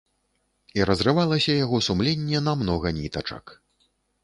[0.79, 3.57] І разрывалася яго сумленне на многа нітачак.